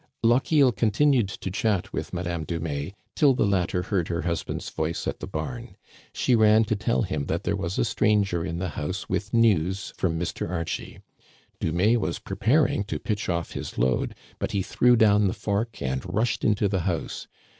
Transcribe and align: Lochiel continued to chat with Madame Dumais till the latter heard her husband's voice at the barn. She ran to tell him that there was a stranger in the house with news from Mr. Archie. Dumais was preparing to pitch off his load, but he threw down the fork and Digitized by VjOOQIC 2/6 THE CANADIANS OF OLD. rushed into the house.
Lochiel 0.23 0.71
continued 0.71 1.27
to 1.27 1.51
chat 1.51 1.93
with 1.93 2.11
Madame 2.11 2.43
Dumais 2.43 2.95
till 3.15 3.35
the 3.35 3.45
latter 3.45 3.83
heard 3.83 4.07
her 4.07 4.23
husband's 4.23 4.67
voice 4.67 5.05
at 5.05 5.19
the 5.19 5.27
barn. 5.27 5.75
She 6.11 6.33
ran 6.35 6.63
to 6.63 6.75
tell 6.75 7.03
him 7.03 7.27
that 7.27 7.43
there 7.43 7.55
was 7.55 7.77
a 7.77 7.85
stranger 7.85 8.43
in 8.43 8.57
the 8.57 8.69
house 8.69 9.07
with 9.07 9.31
news 9.31 9.93
from 9.95 10.19
Mr. 10.19 10.49
Archie. 10.49 11.01
Dumais 11.59 11.97
was 11.97 12.17
preparing 12.17 12.83
to 12.85 12.97
pitch 12.97 13.29
off 13.29 13.51
his 13.51 13.77
load, 13.77 14.15
but 14.39 14.53
he 14.53 14.63
threw 14.63 14.95
down 14.95 15.27
the 15.27 15.33
fork 15.35 15.79
and 15.83 16.01
Digitized 16.01 16.01
by 16.01 16.01
VjOOQIC 16.01 16.01
2/6 16.01 16.01
THE 16.01 16.01
CANADIANS 16.01 16.03
OF 16.03 16.09
OLD. 16.09 16.15
rushed 16.17 16.43
into 16.43 16.67
the 16.67 16.79
house. 16.79 17.27